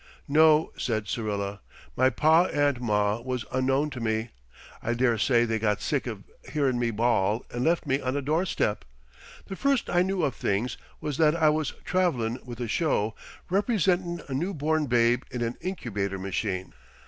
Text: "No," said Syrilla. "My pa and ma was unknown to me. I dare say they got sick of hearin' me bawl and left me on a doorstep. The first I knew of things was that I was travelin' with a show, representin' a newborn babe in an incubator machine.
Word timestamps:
"No," 0.27 0.71
said 0.79 1.07
Syrilla. 1.07 1.61
"My 1.95 2.09
pa 2.09 2.45
and 2.45 2.81
ma 2.81 3.19
was 3.19 3.45
unknown 3.51 3.91
to 3.91 3.99
me. 3.99 4.31
I 4.81 4.95
dare 4.95 5.19
say 5.19 5.45
they 5.45 5.59
got 5.59 5.79
sick 5.79 6.07
of 6.07 6.23
hearin' 6.51 6.79
me 6.79 6.89
bawl 6.89 7.45
and 7.51 7.63
left 7.63 7.85
me 7.85 8.01
on 8.01 8.17
a 8.17 8.21
doorstep. 8.23 8.83
The 9.45 9.55
first 9.55 9.91
I 9.91 10.01
knew 10.01 10.23
of 10.23 10.33
things 10.33 10.75
was 11.01 11.17
that 11.17 11.35
I 11.35 11.49
was 11.49 11.73
travelin' 11.85 12.39
with 12.43 12.59
a 12.59 12.67
show, 12.67 13.13
representin' 13.51 14.23
a 14.27 14.33
newborn 14.33 14.87
babe 14.87 15.21
in 15.29 15.43
an 15.43 15.53
incubator 15.61 16.17
machine. 16.17 16.73